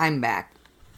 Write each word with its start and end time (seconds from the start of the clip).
I'm 0.00 0.20
back. 0.20 0.54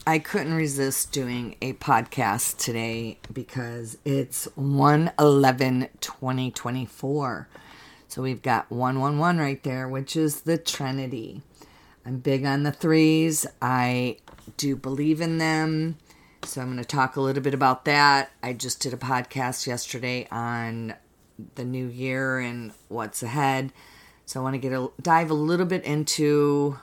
I 0.07 0.19
couldn't 0.19 0.53
resist 0.53 1.11
doing 1.11 1.57
a 1.63 1.73
podcast 1.73 2.59
today 2.59 3.17
because 3.33 3.97
it's 4.05 4.45
1 4.57 5.13
11 5.19 5.89
2024. 6.03 7.49
So 8.09 8.21
we've 8.21 8.43
got 8.43 8.71
111 8.71 9.41
right 9.41 9.63
there, 9.63 9.89
which 9.89 10.17
is 10.17 10.43
the 10.43 10.59
Trinity. 10.59 11.41
I'm 12.05 12.19
big 12.19 12.45
on 12.45 12.65
the 12.65 12.73
threes. 12.73 13.47
I 13.63 14.19
do 14.59 14.77
believe 14.77 15.23
in 15.23 15.39
them. 15.39 15.97
So 16.45 16.61
I'm 16.61 16.67
going 16.67 16.77
to 16.77 16.85
talk 16.85 17.17
a 17.17 17.23
little 17.23 17.43
bit 17.43 17.55
about 17.55 17.87
that. 17.87 18.31
I 18.43 18.53
just 18.53 18.81
did 18.83 18.93
a 18.93 18.99
podcast 18.99 19.67
yesterday 19.67 20.29
on 20.31 20.93
the 21.55 21.65
new 21.65 21.87
year 21.87 22.39
and 22.39 22.73
what's 22.89 23.23
ahead. 23.23 23.73
So 24.27 24.41
I 24.41 24.43
want 24.43 24.57
to 24.57 24.59
get 24.59 24.75
a 24.75 24.91
dive 25.01 25.31
a 25.31 25.35
little 25.35 25.65
bit 25.65 25.85
into 25.85 26.79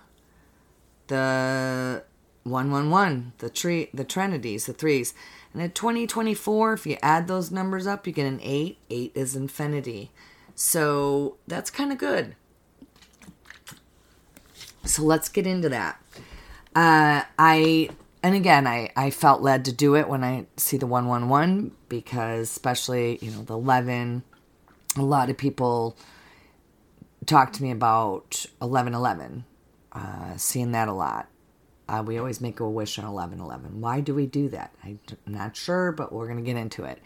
the 1.07 2.03
111, 2.43 3.33
the 3.39 3.49
tree, 3.49 3.89
the 3.93 4.03
trinities, 4.03 4.65
the 4.65 4.73
threes. 4.73 5.13
And 5.53 5.61
at 5.61 5.75
2024, 5.75 6.73
if 6.73 6.85
you 6.85 6.97
add 7.01 7.27
those 7.27 7.51
numbers 7.51 7.87
up, 7.87 8.07
you 8.07 8.13
get 8.13 8.27
an 8.27 8.39
8. 8.41 8.77
8 8.89 9.11
is 9.15 9.35
infinity. 9.35 10.11
So 10.55 11.37
that's 11.47 11.69
kind 11.69 11.91
of 11.91 11.97
good. 11.97 12.35
So 14.85 15.03
let's 15.03 15.29
get 15.29 15.45
into 15.45 15.69
that. 15.69 16.01
Uh, 16.75 17.23
I 17.37 17.89
and 18.23 18.35
again, 18.35 18.67
I, 18.67 18.91
I 18.95 19.09
felt 19.09 19.41
led 19.41 19.65
to 19.65 19.71
do 19.71 19.95
it 19.95 20.09
when 20.09 20.23
I 20.23 20.47
see 20.57 20.77
the 20.77 20.87
111 20.87 21.71
because, 21.87 22.49
especially, 22.49 23.19
you 23.21 23.31
know, 23.31 23.43
the 23.43 23.53
11, 23.53 24.23
a 24.97 25.01
lot 25.01 25.29
of 25.29 25.37
people 25.37 25.95
talk 27.25 27.53
to 27.53 27.63
me 27.63 27.71
about 27.71 28.45
1111, 28.59 29.45
uh, 29.97 30.37
seeing 30.37 30.71
that 30.71 30.87
a 30.87 30.93
lot. 30.93 31.27
Uh, 31.89 32.03
we 32.05 32.17
always 32.17 32.41
make 32.41 32.59
a 32.59 32.69
wish 32.69 32.99
on 32.99 33.05
1111. 33.05 33.81
Why 33.81 34.01
do 34.01 34.13
we 34.13 34.25
do 34.25 34.49
that? 34.49 34.73
I'm 34.83 34.99
not 35.25 35.55
sure, 35.55 35.91
but 35.91 36.11
we're 36.11 36.27
going 36.27 36.37
to 36.37 36.43
get 36.43 36.57
into 36.57 36.83
it. 36.83 37.01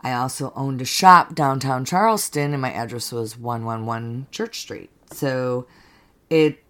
I 0.00 0.12
also 0.12 0.52
owned 0.54 0.80
a 0.80 0.84
shop 0.84 1.34
downtown 1.34 1.84
Charleston, 1.84 2.52
and 2.52 2.62
my 2.62 2.72
address 2.72 3.12
was 3.12 3.38
111 3.38 4.26
Church 4.30 4.60
Street. 4.60 4.90
So 5.12 5.66
it, 6.28 6.62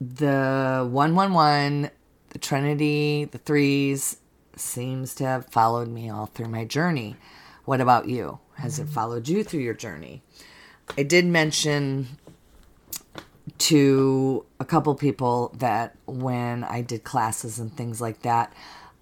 the 0.00 0.86
111, 0.90 1.90
the 2.30 2.38
Trinity, 2.38 3.24
the 3.24 3.38
threes 3.38 4.18
seems 4.56 5.14
to 5.16 5.24
have 5.24 5.46
followed 5.46 5.88
me 5.88 6.10
all 6.10 6.26
through 6.26 6.48
my 6.48 6.64
journey. 6.64 7.16
What 7.64 7.80
about 7.80 8.08
you? 8.08 8.38
Has 8.54 8.78
it 8.78 8.88
followed 8.88 9.28
you 9.28 9.44
through 9.44 9.60
your 9.60 9.74
journey? 9.74 10.22
I 10.96 11.02
did 11.02 11.26
mention 11.26 12.08
to 13.58 14.44
a 14.60 14.64
couple 14.64 14.94
people 14.94 15.52
that 15.58 15.96
when 16.06 16.64
I 16.64 16.80
did 16.80 17.04
classes 17.04 17.58
and 17.58 17.74
things 17.76 18.00
like 18.00 18.22
that, 18.22 18.52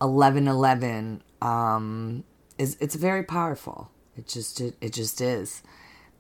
eleven 0.00 0.48
eleven 0.48 1.22
um, 1.42 2.24
is 2.58 2.76
it's 2.80 2.94
very 2.94 3.22
powerful. 3.22 3.90
It 4.16 4.26
just 4.26 4.60
it, 4.60 4.76
it 4.80 4.92
just 4.92 5.20
is. 5.20 5.62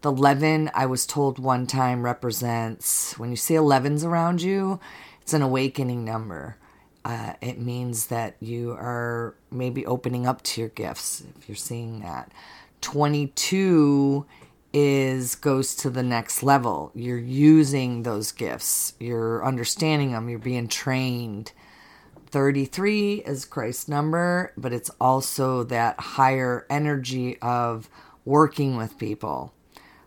The 0.02 0.10
eleven 0.10 0.70
I 0.74 0.86
was 0.86 1.06
told 1.06 1.38
one 1.38 1.66
time 1.66 2.02
represents 2.02 3.18
when 3.18 3.30
you 3.30 3.36
see 3.36 3.54
elevens 3.54 4.04
around 4.04 4.42
you, 4.42 4.80
it's 5.22 5.34
an 5.34 5.42
awakening 5.42 6.04
number. 6.04 6.56
Uh, 7.04 7.34
it 7.40 7.58
means 7.58 8.08
that 8.08 8.34
you 8.40 8.72
are 8.72 9.36
maybe 9.50 9.86
opening 9.86 10.26
up 10.26 10.42
to 10.42 10.60
your 10.60 10.70
gifts 10.70 11.22
if 11.38 11.48
you're 11.48 11.56
seeing 11.56 12.00
that. 12.00 12.32
22 12.80 14.26
is 14.72 15.34
goes 15.34 15.74
to 15.76 15.90
the 15.90 16.02
next 16.02 16.42
level. 16.42 16.90
You're 16.94 17.18
using 17.18 18.02
those 18.02 18.32
gifts. 18.32 18.94
You're 19.00 19.44
understanding 19.44 20.12
them. 20.12 20.28
You're 20.28 20.38
being 20.38 20.68
trained. 20.68 21.52
33 22.28 23.22
is 23.26 23.44
Christ's 23.44 23.88
number, 23.88 24.52
but 24.56 24.72
it's 24.72 24.90
also 25.00 25.62
that 25.64 25.98
higher 25.98 26.66
energy 26.68 27.38
of 27.40 27.88
working 28.24 28.76
with 28.76 28.98
people. 28.98 29.54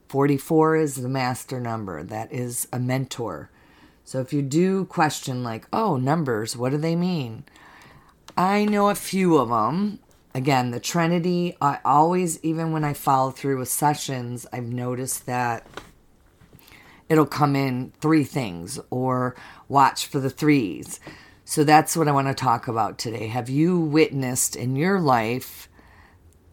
44 0.10 0.76
is 0.76 0.96
the 0.96 1.10
master 1.10 1.60
number. 1.60 2.04
That 2.04 2.32
is 2.32 2.68
a 2.74 2.80
mentor. 2.80 3.50
So 4.04 4.20
if 4.20 4.34
you 4.34 4.42
do 4.42 4.86
question, 4.86 5.44
like, 5.44 5.68
oh, 5.72 5.96
numbers, 5.96 6.58
what 6.58 6.72
do 6.72 6.78
they 6.78 6.96
mean? 6.96 7.44
I 8.36 8.66
know 8.66 8.90
a 8.90 8.96
few 8.96 9.38
of 9.38 9.50
them. 9.50 10.00
Again, 10.34 10.72
the 10.72 10.80
Trinity, 10.80 11.58
I 11.60 11.80
always, 11.84 12.44
even 12.44 12.72
when 12.72 12.84
I 12.84 12.94
follow 12.94 13.32
through 13.32 13.58
with 13.58 13.70
sessions, 13.70 14.46
I've 14.54 14.72
noticed 14.72 15.26
that 15.26 15.66
it'll 17.10 17.26
come 17.26 17.56
in 17.56 17.92
three 18.00 18.24
things 18.24 18.80
or 18.92 19.36
watch 19.68 20.06
for 20.06 20.20
the 20.20 20.30
threes. 20.30 21.00
So 21.46 21.64
that's 21.64 21.98
what 21.98 22.08
I 22.08 22.12
want 22.12 22.28
to 22.28 22.36
talk 22.36 22.68
about 22.68 23.00
today. 23.00 23.26
Have 23.28 23.50
you 23.50 23.80
witnessed 23.80 24.56
in 24.56 24.76
your 24.76 25.00
life 25.00 25.68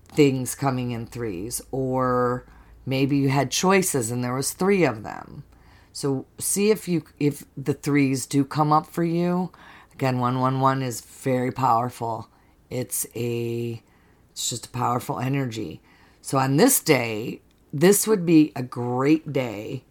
things 0.08 0.54
coming 0.54 0.92
in 0.92 1.06
threes 1.06 1.60
or 1.70 2.46
maybe 2.86 3.18
you 3.18 3.28
had 3.28 3.50
choices 3.50 4.10
and 4.10 4.24
there 4.24 4.34
was 4.34 4.52
three 4.52 4.84
of 4.84 5.02
them? 5.02 5.44
So 5.92 6.24
see 6.38 6.70
if 6.70 6.88
you 6.88 7.04
if 7.20 7.44
the 7.56 7.74
threes 7.74 8.24
do 8.24 8.42
come 8.42 8.72
up 8.72 8.86
for 8.86 9.04
you. 9.04 9.52
Again, 9.92 10.18
111 10.18 10.82
is 10.82 11.02
very 11.02 11.52
powerful. 11.52 12.28
It's 12.70 13.06
a 13.14 13.82
it's 14.30 14.50
just 14.50 14.66
a 14.66 14.70
powerful 14.70 15.18
energy. 15.18 15.80
So 16.20 16.38
on 16.38 16.56
this 16.56 16.80
day, 16.80 17.40
this 17.72 18.06
would 18.06 18.26
be 18.26 18.52
a 18.56 18.62
great 18.62 19.32
day 19.32 19.84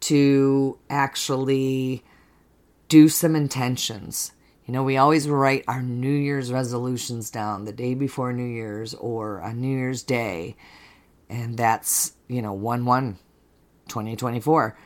to 0.00 0.78
actually 0.90 2.02
do 2.88 3.08
some 3.08 3.36
intentions. 3.36 4.32
You 4.66 4.72
know, 4.72 4.82
we 4.82 4.96
always 4.96 5.28
write 5.28 5.64
our 5.68 5.82
New 5.82 6.12
Year's 6.12 6.52
resolutions 6.52 7.30
down 7.30 7.64
the 7.64 7.72
day 7.72 7.94
before 7.94 8.32
New 8.32 8.44
Year's 8.44 8.94
or 8.94 9.40
on 9.40 9.60
New 9.60 9.76
Year's 9.76 10.02
Day. 10.02 10.56
And 11.28 11.56
that's, 11.56 12.14
you 12.28 12.42
know, 12.42 12.52
1 12.52 12.84
1 12.84 13.18
2024. 13.88 14.78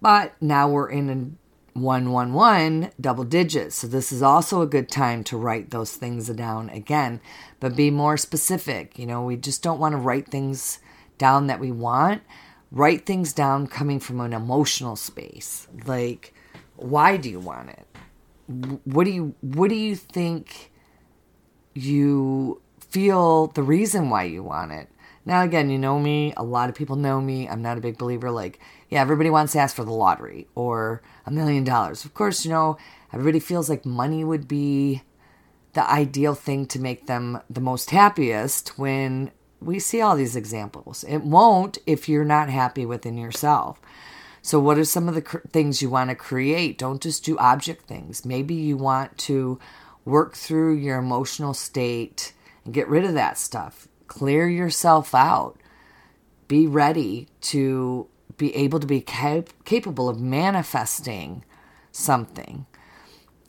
But 0.00 0.34
now 0.40 0.68
we're 0.68 0.90
in 0.90 1.10
a 1.10 1.41
111 1.74 2.90
double 3.00 3.24
digits. 3.24 3.76
So 3.76 3.86
this 3.86 4.12
is 4.12 4.22
also 4.22 4.60
a 4.60 4.66
good 4.66 4.88
time 4.88 5.24
to 5.24 5.36
write 5.36 5.70
those 5.70 5.94
things 5.94 6.28
down 6.28 6.68
again, 6.70 7.20
but 7.60 7.76
be 7.76 7.90
more 7.90 8.16
specific. 8.16 8.98
You 8.98 9.06
know, 9.06 9.22
we 9.22 9.36
just 9.36 9.62
don't 9.62 9.80
want 9.80 9.92
to 9.92 9.98
write 9.98 10.28
things 10.28 10.80
down 11.18 11.46
that 11.46 11.60
we 11.60 11.70
want. 11.70 12.22
Write 12.70 13.06
things 13.06 13.32
down 13.32 13.66
coming 13.66 14.00
from 14.00 14.20
an 14.20 14.32
emotional 14.32 14.96
space. 14.96 15.68
Like, 15.86 16.34
why 16.76 17.16
do 17.16 17.28
you 17.28 17.40
want 17.40 17.70
it? 17.70 17.86
What 18.84 19.04
do 19.04 19.10
you 19.10 19.34
what 19.40 19.68
do 19.68 19.74
you 19.74 19.94
think 19.94 20.72
you 21.74 22.60
feel 22.80 23.46
the 23.48 23.62
reason 23.62 24.10
why 24.10 24.24
you 24.24 24.42
want 24.42 24.72
it? 24.72 24.88
Now, 25.24 25.42
again, 25.42 25.70
you 25.70 25.78
know 25.78 26.00
me. 26.00 26.34
A 26.36 26.42
lot 26.42 26.68
of 26.68 26.74
people 26.74 26.96
know 26.96 27.20
me. 27.20 27.48
I'm 27.48 27.62
not 27.62 27.78
a 27.78 27.82
big 27.82 27.96
believer. 27.96 28.30
Like, 28.30 28.58
yeah, 28.88 29.00
everybody 29.00 29.30
wants 29.30 29.52
to 29.52 29.60
ask 29.60 29.76
for 29.76 29.84
the 29.84 29.92
lottery 29.92 30.48
or 30.54 31.00
a 31.26 31.30
million 31.30 31.64
dollars. 31.64 32.04
Of 32.04 32.12
course, 32.14 32.44
you 32.44 32.50
know, 32.50 32.76
everybody 33.12 33.38
feels 33.38 33.68
like 33.68 33.86
money 33.86 34.24
would 34.24 34.48
be 34.48 35.02
the 35.74 35.88
ideal 35.88 36.34
thing 36.34 36.66
to 36.66 36.80
make 36.80 37.06
them 37.06 37.40
the 37.48 37.60
most 37.60 37.90
happiest 37.90 38.78
when 38.78 39.30
we 39.60 39.78
see 39.78 40.00
all 40.00 40.16
these 40.16 40.36
examples. 40.36 41.04
It 41.04 41.18
won't 41.18 41.78
if 41.86 42.08
you're 42.08 42.24
not 42.24 42.50
happy 42.50 42.84
within 42.84 43.16
yourself. 43.16 43.80
So, 44.42 44.58
what 44.58 44.76
are 44.76 44.84
some 44.84 45.08
of 45.08 45.14
the 45.14 45.22
cr- 45.22 45.38
things 45.52 45.80
you 45.80 45.88
want 45.88 46.10
to 46.10 46.16
create? 46.16 46.78
Don't 46.78 47.00
just 47.00 47.24
do 47.24 47.38
object 47.38 47.86
things. 47.86 48.26
Maybe 48.26 48.54
you 48.54 48.76
want 48.76 49.16
to 49.18 49.60
work 50.04 50.34
through 50.34 50.74
your 50.74 50.98
emotional 50.98 51.54
state 51.54 52.32
and 52.64 52.74
get 52.74 52.88
rid 52.88 53.04
of 53.04 53.14
that 53.14 53.38
stuff 53.38 53.86
clear 54.12 54.46
yourself 54.46 55.14
out. 55.14 55.58
Be 56.48 56.66
ready 56.66 57.28
to 57.52 58.06
be 58.36 58.54
able 58.54 58.78
to 58.78 58.86
be 58.86 59.00
cap- 59.00 59.48
capable 59.64 60.06
of 60.10 60.20
manifesting 60.20 61.46
something. 61.92 62.66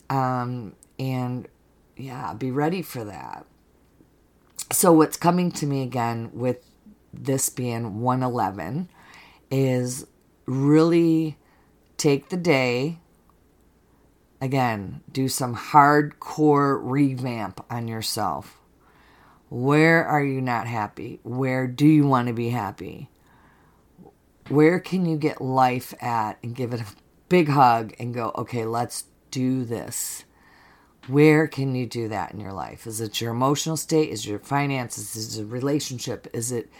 Um, 0.10 0.74
and 0.98 1.50
yeah, 1.98 2.34
be 2.34 2.50
ready 2.50 2.82
for 2.82 3.04
that. 3.04 3.46
So, 4.72 4.94
what's 4.94 5.18
coming 5.18 5.52
to 5.52 5.66
me 5.66 5.84
again 5.84 6.32
with 6.32 6.60
this 7.14 7.50
being 7.50 8.00
111 8.00 8.88
is 9.52 10.08
really 10.46 11.38
take 11.98 12.30
the 12.30 12.38
day. 12.38 13.00
Again, 14.40 15.02
do 15.12 15.28
some 15.28 15.58
hardcore 15.58 16.80
revamp 16.82 17.66
on 17.70 17.90
yourself 17.90 18.63
where 19.54 20.04
are 20.04 20.24
you 20.26 20.42
not 20.42 20.66
happy? 20.66 21.20
Where 21.22 21.68
do 21.68 21.86
you 21.86 22.08
want 22.08 22.28
to 22.28 22.34
be 22.34 22.50
happy? 22.50 23.12
Where 24.50 24.80
can 24.80 25.06
you 25.06 25.16
get 25.16 25.42
life 25.42 25.94
at 26.02 26.40
and 26.42 26.56
give 26.56 26.74
it 26.74 26.82
a 26.82 26.88
big 27.30 27.50
hug 27.50 27.94
and 28.00 28.16
go, 28.16 28.32
okay, 28.36 28.66
let's 28.66 29.04
do 29.30 29.64
this? 29.64 30.24
Where 31.06 31.48
can 31.48 31.76
you 31.76 31.86
do 31.86 32.08
that 32.08 32.32
in 32.32 32.40
your 32.40 32.52
life? 32.52 32.88
Is 32.88 33.00
it 33.00 33.22
your 33.22 33.30
emotional 33.30 33.78
state? 33.78 34.10
Is 34.10 34.26
your 34.26 34.40
finances? 34.40 35.16
Is 35.16 35.38
it 35.38 35.44
a 35.44 35.46
relationship? 35.46 36.28
Is 36.34 36.52
it 36.52 36.72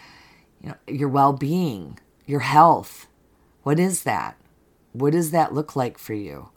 you 0.60 0.70
know 0.70 0.76
your 0.88 1.08
well-being, 1.08 2.00
your 2.26 2.40
health? 2.40 3.06
What 3.62 3.78
is 3.78 4.02
that? 4.02 4.36
What 4.92 5.12
does 5.12 5.30
that 5.30 5.54
look 5.54 5.76
like 5.76 5.96
for 5.96 6.14
you? 6.14 6.50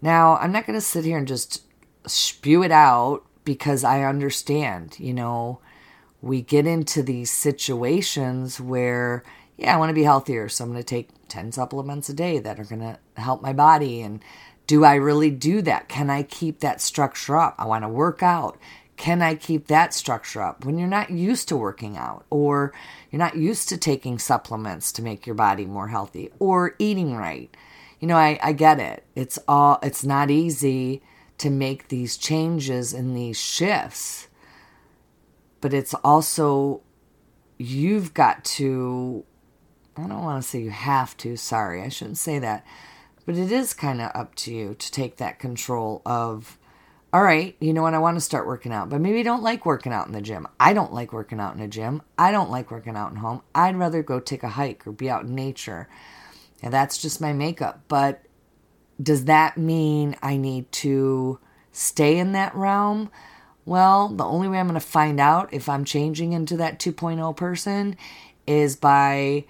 Now, 0.00 0.38
I'm 0.38 0.52
not 0.52 0.66
going 0.66 0.78
to 0.78 0.80
sit 0.80 1.04
here 1.04 1.18
and 1.18 1.28
just 1.28 1.66
spew 2.06 2.62
it 2.62 2.72
out 2.72 3.26
because 3.44 3.84
I 3.84 4.02
understand, 4.02 4.98
you 4.98 5.14
know, 5.14 5.60
we 6.22 6.42
get 6.42 6.66
into 6.66 7.02
these 7.02 7.30
situations 7.30 8.60
where, 8.60 9.22
yeah, 9.56 9.74
I 9.74 9.78
want 9.78 9.90
to 9.90 9.94
be 9.94 10.02
healthier. 10.02 10.48
So 10.48 10.64
I'm 10.64 10.70
going 10.70 10.82
to 10.82 10.84
take 10.84 11.08
10 11.28 11.52
supplements 11.52 12.08
a 12.08 12.14
day 12.14 12.38
that 12.38 12.60
are 12.60 12.64
going 12.64 12.80
to 12.80 12.98
help 13.16 13.42
my 13.42 13.52
body. 13.52 14.02
And 14.02 14.22
do 14.66 14.84
I 14.84 14.94
really 14.94 15.30
do 15.30 15.62
that? 15.62 15.88
Can 15.88 16.10
I 16.10 16.22
keep 16.22 16.60
that 16.60 16.80
structure 16.80 17.36
up? 17.36 17.54
I 17.58 17.66
want 17.66 17.84
to 17.84 17.88
work 17.88 18.22
out. 18.22 18.58
Can 18.96 19.22
I 19.22 19.34
keep 19.34 19.68
that 19.68 19.94
structure 19.94 20.42
up 20.42 20.66
when 20.66 20.76
you're 20.76 20.86
not 20.86 21.08
used 21.08 21.48
to 21.48 21.56
working 21.56 21.96
out 21.96 22.26
or 22.28 22.74
you're 23.10 23.18
not 23.18 23.36
used 23.36 23.70
to 23.70 23.78
taking 23.78 24.18
supplements 24.18 24.92
to 24.92 25.02
make 25.02 25.26
your 25.26 25.34
body 25.34 25.64
more 25.64 25.88
healthy 25.88 26.30
or 26.38 26.74
eating 26.78 27.16
right? 27.16 27.54
You 27.98 28.08
know, 28.08 28.16
I, 28.16 28.38
I 28.42 28.52
get 28.52 28.78
it. 28.78 29.04
It's 29.14 29.38
all, 29.48 29.78
it's 29.82 30.04
not 30.04 30.30
easy 30.30 31.02
to 31.40 31.50
make 31.50 31.88
these 31.88 32.16
changes 32.16 32.92
and 32.92 33.16
these 33.16 33.38
shifts 33.38 34.28
but 35.60 35.74
it's 35.74 35.94
also 35.94 36.82
you've 37.58 38.14
got 38.14 38.44
to 38.44 39.24
I 39.96 40.06
don't 40.06 40.24
want 40.24 40.42
to 40.42 40.48
say 40.48 40.60
you 40.60 40.70
have 40.70 41.16
to, 41.18 41.36
sorry, 41.36 41.82
I 41.82 41.88
shouldn't 41.88 42.18
say 42.18 42.38
that. 42.38 42.64
But 43.26 43.36
it 43.36 43.52
is 43.52 43.74
kind 43.74 44.00
of 44.00 44.10
up 44.14 44.34
to 44.36 44.54
you 44.54 44.74
to 44.74 44.92
take 44.92 45.16
that 45.16 45.38
control 45.38 46.00
of 46.06 46.56
all 47.12 47.22
right, 47.22 47.56
you 47.60 47.72
know 47.72 47.82
what, 47.82 47.92
I 47.92 47.98
want 47.98 48.16
to 48.16 48.20
start 48.20 48.46
working 48.46 48.72
out, 48.72 48.88
but 48.88 49.00
maybe 49.00 49.18
you 49.18 49.24
don't 49.24 49.42
like 49.42 49.66
working 49.66 49.92
out 49.92 50.06
in 50.06 50.12
the 50.12 50.20
gym. 50.20 50.46
I 50.60 50.72
don't 50.72 50.92
like 50.92 51.12
working 51.12 51.40
out 51.40 51.56
in 51.56 51.60
a 51.60 51.66
gym. 51.66 52.02
I 52.16 52.30
don't 52.30 52.52
like 52.52 52.70
working 52.70 52.96
out 52.96 53.10
in 53.10 53.16
home. 53.16 53.42
I'd 53.52 53.76
rather 53.76 54.04
go 54.04 54.20
take 54.20 54.44
a 54.44 54.48
hike 54.48 54.86
or 54.86 54.92
be 54.92 55.10
out 55.10 55.24
in 55.24 55.34
nature. 55.34 55.88
And 56.62 56.72
that's 56.72 56.98
just 56.98 57.20
my 57.20 57.32
makeup. 57.32 57.82
But 57.88 58.22
does 59.00 59.24
that 59.26 59.56
mean 59.56 60.16
I 60.22 60.36
need 60.36 60.70
to 60.72 61.38
stay 61.72 62.18
in 62.18 62.32
that 62.32 62.54
realm? 62.54 63.10
Well, 63.64 64.08
the 64.08 64.24
only 64.24 64.48
way 64.48 64.58
I'm 64.58 64.66
going 64.66 64.80
to 64.80 64.86
find 64.86 65.20
out 65.20 65.52
if 65.52 65.68
I'm 65.68 65.84
changing 65.84 66.32
into 66.32 66.56
that 66.56 66.78
2.0 66.78 67.36
person 67.36 67.96
is 68.46 68.76
by 68.76 69.44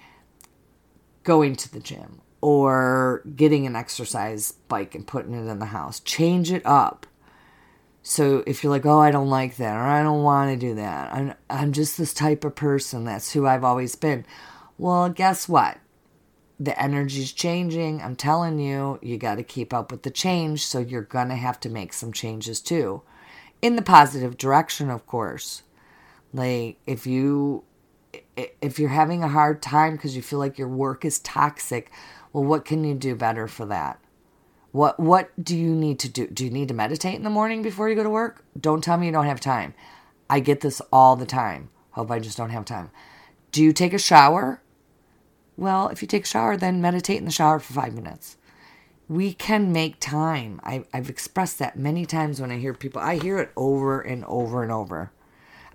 going 1.22 1.56
to 1.56 1.72
the 1.72 1.80
gym 1.80 2.20
or 2.40 3.22
getting 3.36 3.66
an 3.66 3.76
exercise 3.76 4.52
bike 4.68 4.94
and 4.94 5.06
putting 5.06 5.34
it 5.34 5.50
in 5.50 5.58
the 5.58 5.66
house. 5.66 6.00
Change 6.00 6.52
it 6.52 6.64
up. 6.64 7.06
So 8.02 8.42
if 8.46 8.62
you're 8.62 8.72
like, 8.72 8.86
"Oh, 8.86 8.98
I 8.98 9.10
don't 9.10 9.28
like 9.28 9.56
that," 9.56 9.76
or 9.76 9.82
"I 9.82 10.02
don't 10.02 10.22
want 10.22 10.50
to 10.50 10.56
do 10.56 10.74
that," 10.76 11.12
I'm 11.12 11.34
I'm 11.50 11.72
just 11.72 11.98
this 11.98 12.14
type 12.14 12.44
of 12.44 12.54
person. 12.54 13.04
That's 13.04 13.32
who 13.32 13.46
I've 13.46 13.64
always 13.64 13.94
been. 13.94 14.24
Well, 14.78 15.10
guess 15.10 15.48
what? 15.48 15.78
The 16.60 16.80
energy's 16.80 17.32
changing. 17.32 18.02
I'm 18.02 18.14
telling 18.14 18.60
you, 18.60 18.98
you 19.00 19.16
got 19.16 19.36
to 19.36 19.42
keep 19.42 19.72
up 19.72 19.90
with 19.90 20.02
the 20.02 20.10
change. 20.10 20.66
So 20.66 20.78
you're 20.78 21.02
gonna 21.02 21.36
have 21.36 21.58
to 21.60 21.70
make 21.70 21.92
some 21.92 22.12
changes 22.12 22.60
too 22.60 23.02
in 23.62 23.76
the 23.76 23.82
positive 23.82 24.36
direction, 24.36 24.90
of 24.90 25.06
course. 25.06 25.62
Like 26.32 26.78
if 26.86 27.06
you 27.06 27.64
if 28.62 28.78
you're 28.78 28.88
having 28.88 29.22
a 29.22 29.28
hard 29.28 29.62
time 29.62 29.92
because 29.92 30.16
you 30.16 30.22
feel 30.22 30.38
like 30.38 30.58
your 30.58 30.68
work 30.68 31.04
is 31.04 31.18
toxic, 31.20 31.92
well, 32.32 32.44
what 32.44 32.64
can 32.64 32.82
you 32.84 32.94
do 32.94 33.14
better 33.14 33.46
for 33.46 33.66
that? 33.66 34.00
What 34.72 34.98
what 35.00 35.30
do 35.42 35.56
you 35.56 35.74
need 35.74 35.98
to 36.00 36.08
do? 36.08 36.26
Do 36.26 36.44
you 36.44 36.50
need 36.50 36.68
to 36.68 36.74
meditate 36.74 37.16
in 37.16 37.24
the 37.24 37.30
morning 37.30 37.62
before 37.62 37.88
you 37.88 37.96
go 37.96 38.02
to 38.02 38.10
work? 38.10 38.44
Don't 38.58 38.82
tell 38.82 38.96
me 38.96 39.06
you 39.06 39.12
don't 39.12 39.26
have 39.26 39.40
time. 39.40 39.74
I 40.28 40.40
get 40.40 40.60
this 40.60 40.80
all 40.92 41.16
the 41.16 41.26
time. 41.26 41.70
Hope 41.92 42.10
I 42.10 42.20
just 42.20 42.36
don't 42.36 42.50
have 42.50 42.64
time. 42.64 42.90
Do 43.50 43.62
you 43.62 43.72
take 43.72 43.92
a 43.92 43.98
shower? 43.98 44.62
Well, 45.60 45.88
if 45.88 46.02
you 46.02 46.08
take 46.08 46.24
a 46.24 46.26
shower, 46.26 46.56
then 46.56 46.80
meditate 46.80 47.18
in 47.18 47.26
the 47.26 47.30
shower 47.30 47.60
for 47.60 47.72
five 47.72 47.94
minutes 47.94 48.36
we 49.10 49.32
can 49.32 49.72
make 49.72 49.98
time. 49.98 50.60
I, 50.62 50.84
I've 50.94 51.10
expressed 51.10 51.58
that 51.58 51.76
many 51.76 52.06
times 52.06 52.40
when 52.40 52.52
I 52.52 52.58
hear 52.58 52.72
people, 52.72 53.02
I 53.02 53.18
hear 53.18 53.40
it 53.40 53.50
over 53.56 54.00
and 54.00 54.24
over 54.26 54.62
and 54.62 54.70
over. 54.70 55.10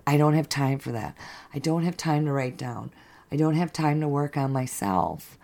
I 0.08 0.16
don't 0.16 0.36
have 0.36 0.48
time 0.48 0.80
for 0.80 0.94
that. 0.94 1.18
I 1.54 1.60
don't 1.60 1.84
have 1.84 1.98
time 1.98 2.24
to 2.26 2.32
write 2.32 2.56
down. 2.56 2.92
I 3.30 3.36
don't 3.36 3.56
have 3.56 3.74
time 3.74 4.00
to 4.00 4.08
work 4.08 4.38
on 4.38 4.54
myself. 4.54 5.38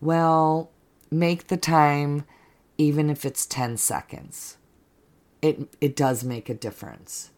Well, 0.00 0.72
make 1.08 1.46
the 1.46 1.56
time, 1.56 2.24
even 2.78 3.08
if 3.08 3.24
it's 3.24 3.46
10 3.46 3.76
seconds. 3.76 4.56
It, 5.40 5.72
it 5.80 5.94
does 5.94 6.24
make 6.24 6.48
a 6.48 6.54
difference. 6.54 7.30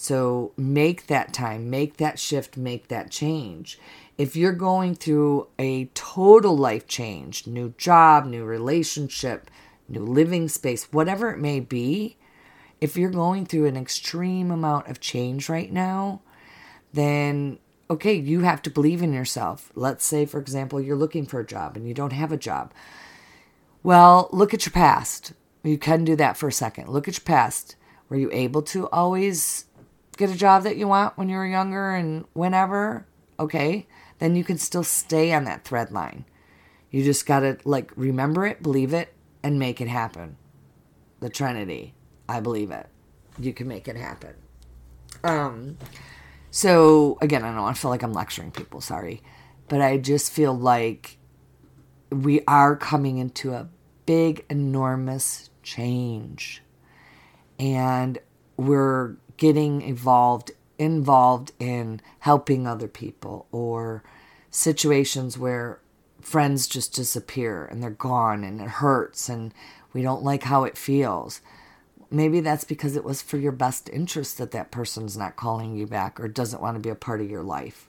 So 0.00 0.52
make 0.56 1.08
that 1.08 1.34
time, 1.34 1.68
make 1.68 1.98
that 1.98 2.18
shift, 2.18 2.56
make 2.56 2.88
that 2.88 3.10
change 3.10 3.78
if 4.20 4.36
you're 4.36 4.52
going 4.52 4.94
through 4.94 5.48
a 5.58 5.86
total 5.94 6.54
life 6.54 6.86
change, 6.86 7.46
new 7.46 7.72
job, 7.78 8.26
new 8.26 8.44
relationship, 8.44 9.50
new 9.88 10.04
living 10.04 10.46
space, 10.46 10.92
whatever 10.92 11.30
it 11.30 11.38
may 11.38 11.58
be, 11.58 12.18
if 12.82 12.98
you're 12.98 13.08
going 13.08 13.46
through 13.46 13.64
an 13.64 13.78
extreme 13.78 14.50
amount 14.50 14.88
of 14.88 15.00
change 15.00 15.48
right 15.48 15.72
now, 15.72 16.20
then 16.92 17.58
okay, 17.88 18.12
you 18.12 18.40
have 18.40 18.60
to 18.60 18.68
believe 18.68 19.02
in 19.02 19.14
yourself. 19.14 19.72
Let's 19.74 20.04
say, 20.04 20.26
for 20.26 20.38
example, 20.38 20.82
you're 20.82 20.96
looking 20.96 21.24
for 21.24 21.40
a 21.40 21.46
job 21.46 21.74
and 21.74 21.88
you 21.88 21.94
don't 21.94 22.12
have 22.12 22.30
a 22.30 22.36
job. 22.36 22.74
Well, 23.82 24.28
look 24.32 24.52
at 24.52 24.66
your 24.66 24.72
past. 24.72 25.32
You 25.62 25.78
can 25.78 26.04
do 26.04 26.14
that 26.16 26.36
for 26.36 26.48
a 26.48 26.52
second. 26.52 26.88
Look 26.88 27.08
at 27.08 27.16
your 27.16 27.24
past. 27.24 27.76
Were 28.10 28.18
you 28.18 28.28
able 28.32 28.60
to 28.62 28.86
always 28.88 29.64
get 30.20 30.30
a 30.30 30.38
job 30.38 30.62
that 30.62 30.76
you 30.76 30.86
want 30.86 31.18
when 31.18 31.28
you 31.28 31.36
were 31.36 31.46
younger 31.46 31.90
and 31.90 32.24
whenever? 32.32 33.06
Okay 33.38 33.86
then 34.20 34.36
you 34.36 34.44
can 34.44 34.58
still 34.58 34.84
stay 34.84 35.32
on 35.32 35.44
that 35.44 35.64
thread 35.64 35.90
line. 35.90 36.24
You 36.90 37.02
just 37.02 37.26
got 37.26 37.40
to 37.40 37.58
like 37.64 37.90
remember 37.96 38.46
it, 38.46 38.62
believe 38.62 38.94
it, 38.94 39.12
and 39.42 39.58
make 39.58 39.80
it 39.80 39.88
happen. 39.88 40.36
The 41.18 41.30
Trinity. 41.30 41.94
I 42.28 42.40
believe 42.40 42.70
it. 42.70 42.86
You 43.38 43.52
can 43.52 43.66
make 43.66 43.88
it 43.88 43.96
happen. 43.96 44.34
Um 45.24 45.78
so 46.50 47.18
again, 47.20 47.44
I 47.44 47.52
don't 47.52 47.62
want 47.62 47.76
to 47.76 47.82
feel 47.82 47.90
like 47.90 48.02
I'm 48.02 48.12
lecturing 48.12 48.50
people, 48.50 48.80
sorry. 48.80 49.22
But 49.68 49.80
I 49.80 49.98
just 49.98 50.32
feel 50.32 50.56
like 50.56 51.18
we 52.10 52.42
are 52.46 52.76
coming 52.76 53.18
into 53.18 53.52
a 53.52 53.68
big 54.04 54.44
enormous 54.50 55.50
change. 55.62 56.62
And 57.58 58.18
we're 58.56 59.16
getting 59.40 59.80
involved 59.80 60.52
involved 60.78 61.52
in 61.58 62.00
helping 62.20 62.66
other 62.66 62.86
people 62.86 63.46
or 63.50 64.02
situations 64.50 65.36
where 65.36 65.80
friends 66.20 66.66
just 66.66 66.94
disappear 66.94 67.64
and 67.64 67.82
they're 67.82 67.90
gone 67.90 68.44
and 68.44 68.60
it 68.60 68.68
hurts 68.68 69.28
and 69.28 69.52
we 69.92 70.02
don't 70.02 70.22
like 70.22 70.44
how 70.44 70.64
it 70.64 70.76
feels. 70.76 71.40
Maybe 72.10 72.40
that's 72.40 72.64
because 72.64 72.96
it 72.96 73.04
was 73.04 73.22
for 73.22 73.38
your 73.38 73.52
best 73.52 73.88
interest 73.88 74.36
that 74.38 74.50
that 74.50 74.70
person's 74.70 75.16
not 75.16 75.36
calling 75.36 75.74
you 75.74 75.86
back 75.86 76.20
or 76.20 76.28
doesn't 76.28 76.62
want 76.62 76.76
to 76.76 76.80
be 76.80 76.90
a 76.90 76.94
part 76.94 77.20
of 77.20 77.30
your 77.30 77.42
life. 77.42 77.88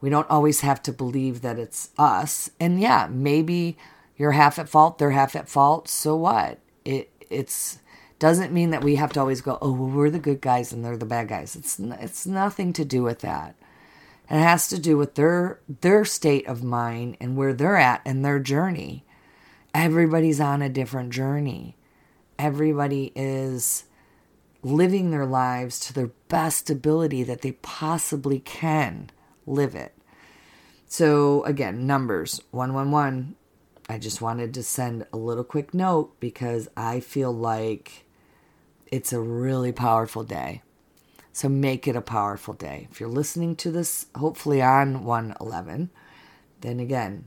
We 0.00 0.10
don't 0.10 0.28
always 0.28 0.60
have 0.60 0.82
to 0.82 0.92
believe 0.92 1.42
that 1.42 1.58
it's 1.58 1.90
us. 1.96 2.50
And 2.58 2.80
yeah, 2.80 3.08
maybe 3.10 3.76
you're 4.16 4.32
half 4.32 4.58
at 4.58 4.68
fault, 4.68 4.98
they're 4.98 5.10
half 5.12 5.36
at 5.36 5.48
fault. 5.48 5.88
So 5.88 6.16
what? 6.16 6.58
It 6.84 7.10
it's 7.30 7.78
doesn't 8.18 8.52
mean 8.52 8.70
that 8.70 8.84
we 8.84 8.96
have 8.96 9.12
to 9.12 9.20
always 9.20 9.40
go, 9.40 9.58
oh, 9.60 9.72
well, 9.72 9.90
we're 9.90 10.10
the 10.10 10.18
good 10.18 10.40
guys 10.40 10.72
and 10.72 10.84
they're 10.84 10.96
the 10.96 11.04
bad 11.04 11.28
guys. 11.28 11.56
It's 11.56 11.78
it's 11.78 12.26
nothing 12.26 12.72
to 12.74 12.84
do 12.84 13.02
with 13.02 13.20
that. 13.20 13.56
It 14.30 14.38
has 14.38 14.68
to 14.68 14.78
do 14.78 14.96
with 14.96 15.14
their 15.14 15.60
their 15.80 16.04
state 16.04 16.46
of 16.46 16.62
mind 16.62 17.16
and 17.20 17.36
where 17.36 17.52
they're 17.52 17.76
at 17.76 18.00
and 18.04 18.24
their 18.24 18.38
journey. 18.38 19.04
Everybody's 19.74 20.40
on 20.40 20.62
a 20.62 20.68
different 20.68 21.10
journey. 21.10 21.76
Everybody 22.38 23.12
is 23.14 23.84
living 24.62 25.10
their 25.10 25.26
lives 25.26 25.78
to 25.78 25.92
their 25.92 26.10
best 26.28 26.70
ability 26.70 27.22
that 27.24 27.42
they 27.42 27.52
possibly 27.52 28.38
can 28.40 29.10
live 29.46 29.74
it. 29.74 29.94
So 30.86 31.44
again, 31.44 31.86
numbers 31.86 32.40
111. 32.50 33.36
I 33.88 33.98
just 33.98 34.22
wanted 34.22 34.54
to 34.54 34.62
send 34.62 35.06
a 35.12 35.16
little 35.16 35.44
quick 35.44 35.74
note 35.74 36.18
because 36.18 36.68
I 36.76 37.00
feel 37.00 37.32
like 37.32 38.06
it's 38.86 39.12
a 39.12 39.20
really 39.20 39.72
powerful 39.72 40.24
day. 40.24 40.62
So 41.32 41.48
make 41.48 41.86
it 41.88 41.96
a 41.96 42.00
powerful 42.00 42.54
day. 42.54 42.86
If 42.90 43.00
you're 43.00 43.08
listening 43.08 43.56
to 43.56 43.70
this, 43.70 44.06
hopefully 44.14 44.62
on 44.62 45.04
111, 45.04 45.90
then 46.60 46.80
again, 46.80 47.24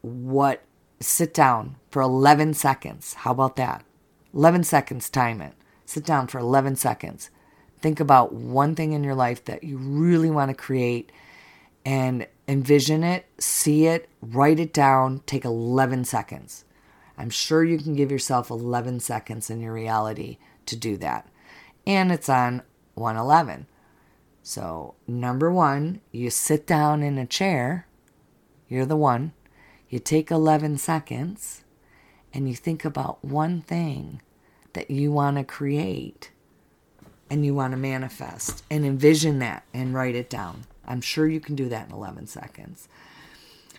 what 0.00 0.62
sit 1.00 1.34
down 1.34 1.76
for 1.90 2.00
11 2.00 2.54
seconds. 2.54 3.14
How 3.14 3.32
about 3.32 3.56
that? 3.56 3.84
11 4.32 4.64
seconds, 4.64 5.10
time 5.10 5.40
it. 5.40 5.54
Sit 5.84 6.04
down 6.04 6.28
for 6.28 6.38
11 6.38 6.76
seconds. 6.76 7.30
Think 7.80 8.00
about 8.00 8.32
one 8.32 8.74
thing 8.74 8.92
in 8.92 9.04
your 9.04 9.14
life 9.14 9.44
that 9.44 9.64
you 9.64 9.78
really 9.78 10.30
want 10.30 10.50
to 10.50 10.54
create 10.54 11.12
and 11.84 12.26
envision 12.48 13.04
it, 13.04 13.26
see 13.38 13.86
it, 13.86 14.08
write 14.22 14.58
it 14.58 14.72
down, 14.72 15.20
take 15.26 15.44
11 15.44 16.04
seconds. 16.04 16.64
I'm 17.18 17.30
sure 17.30 17.62
you 17.62 17.78
can 17.78 17.94
give 17.94 18.10
yourself 18.10 18.48
11 18.48 19.00
seconds 19.00 19.50
in 19.50 19.60
your 19.60 19.74
reality 19.74 20.38
to 20.66 20.76
do 20.76 20.96
that. 20.96 21.28
And 21.86 22.10
it's 22.10 22.28
on 22.28 22.62
111. 22.94 23.66
So, 24.42 24.94
number 25.06 25.52
one, 25.52 26.00
you 26.10 26.30
sit 26.30 26.66
down 26.66 27.02
in 27.02 27.18
a 27.18 27.26
chair. 27.26 27.86
You're 28.68 28.86
the 28.86 28.96
one. 28.96 29.32
You 29.90 29.98
take 29.98 30.30
11 30.30 30.78
seconds 30.78 31.64
and 32.32 32.48
you 32.48 32.54
think 32.54 32.84
about 32.84 33.24
one 33.24 33.62
thing 33.62 34.22
that 34.72 34.90
you 34.90 35.10
want 35.12 35.36
to 35.36 35.44
create 35.44 36.30
and 37.30 37.44
you 37.44 37.54
want 37.54 37.72
to 37.72 37.76
manifest 37.76 38.62
and 38.70 38.86
envision 38.86 39.38
that 39.40 39.64
and 39.74 39.92
write 39.92 40.14
it 40.14 40.30
down. 40.30 40.64
I'm 40.88 41.02
sure 41.02 41.28
you 41.28 41.38
can 41.38 41.54
do 41.54 41.68
that 41.68 41.88
in 41.88 41.94
11 41.94 42.26
seconds. 42.26 42.88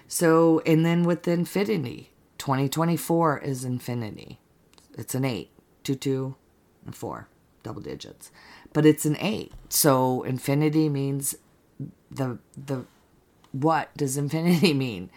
So, 0.08 0.62
and 0.66 0.86
then 0.86 1.04
with 1.04 1.28
infinity, 1.28 2.12
2024 2.38 3.40
is 3.40 3.66
infinity. 3.66 4.40
It's 4.98 5.16
an 5.16 5.26
8, 5.26 5.50
2, 5.84 5.96
2, 5.96 6.36
and 6.86 6.96
4, 6.96 7.28
double 7.64 7.82
digits. 7.82 8.32
But 8.74 8.86
it's 8.86 9.06
an 9.06 9.18
8. 9.20 9.52
So, 9.70 10.24
infinity 10.24 10.88
means 10.88 11.36
the, 12.12 12.38
the, 12.56 12.86
what 13.52 13.96
does 13.98 14.16
infinity 14.16 14.74
mean? 14.86 15.10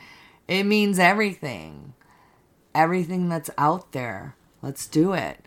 It 0.48 0.64
means 0.64 0.98
everything. 0.98 1.94
Everything 2.74 3.28
that's 3.28 3.50
out 3.58 3.92
there. 3.92 4.34
Let's 4.62 4.86
do 4.86 5.12
it. 5.12 5.44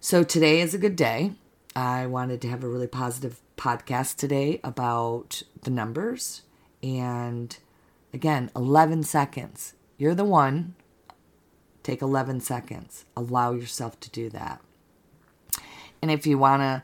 So, 0.00 0.22
today 0.24 0.60
is 0.60 0.74
a 0.74 0.78
good 0.78 0.96
day. 0.96 1.32
I 1.74 2.06
wanted 2.06 2.40
to 2.42 2.48
have 2.48 2.64
a 2.64 2.68
really 2.68 2.86
positive 2.86 3.40
podcast 3.56 4.16
today 4.16 4.60
about 4.64 5.42
the 5.62 5.70
numbers. 5.70 6.42
And 6.82 7.56
again, 8.12 8.50
11 8.56 9.04
seconds. 9.04 9.74
You're 9.96 10.14
the 10.14 10.24
one. 10.24 10.74
Take 11.82 12.02
11 12.02 12.40
seconds. 12.40 13.04
Allow 13.16 13.52
yourself 13.52 14.00
to 14.00 14.10
do 14.10 14.30
that. 14.30 14.60
And 16.02 16.10
if 16.10 16.26
you 16.26 16.38
want 16.38 16.62
to 16.62 16.82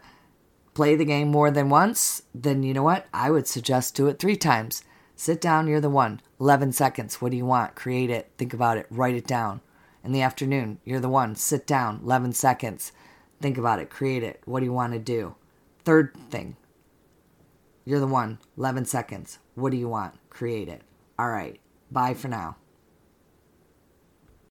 play 0.74 0.94
the 0.94 1.04
game 1.04 1.28
more 1.28 1.50
than 1.50 1.70
once, 1.70 2.22
then 2.34 2.62
you 2.62 2.74
know 2.74 2.82
what? 2.82 3.06
I 3.12 3.30
would 3.30 3.46
suggest 3.48 3.94
do 3.94 4.06
it 4.08 4.18
three 4.18 4.36
times. 4.36 4.84
Sit 5.16 5.40
down, 5.40 5.66
you're 5.66 5.80
the 5.80 5.90
one. 5.90 6.20
11 6.38 6.72
seconds. 6.72 7.20
What 7.20 7.30
do 7.30 7.36
you 7.36 7.46
want? 7.46 7.74
Create 7.74 8.10
it. 8.10 8.30
Think 8.36 8.52
about 8.52 8.76
it. 8.76 8.86
Write 8.90 9.14
it 9.14 9.26
down. 9.26 9.62
In 10.04 10.12
the 10.12 10.20
afternoon, 10.22 10.78
you're 10.84 11.00
the 11.00 11.08
one. 11.08 11.34
Sit 11.34 11.66
down. 11.66 12.00
11 12.04 12.34
seconds. 12.34 12.92
Think 13.40 13.58
about 13.58 13.78
it. 13.78 13.90
Create 13.90 14.22
it. 14.22 14.40
What 14.44 14.60
do 14.60 14.66
you 14.66 14.72
want 14.72 14.92
to 14.92 14.98
do? 14.98 15.34
Third 15.84 16.16
thing. 16.30 16.56
You're 17.84 18.00
the 18.00 18.06
one. 18.06 18.38
11 18.56 18.86
seconds. 18.86 19.38
What 19.54 19.70
do 19.70 19.76
you 19.76 19.88
want? 19.88 20.14
Create 20.30 20.68
it. 20.68 20.82
All 21.18 21.28
right. 21.28 21.60
Bye 21.90 22.14
for 22.14 22.28
now. 22.28 22.56